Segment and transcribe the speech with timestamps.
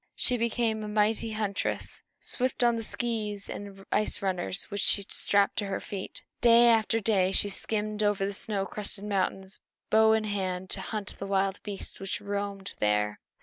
[0.15, 5.57] She became a mighty huntress, swift on the skees and ice runners which she strapped
[5.59, 6.23] to her feet.
[6.41, 9.59] Day after day she skimmed over the snow crusted mountains,
[9.91, 13.19] bow in hand, to hunt the wild beasts which roamed there.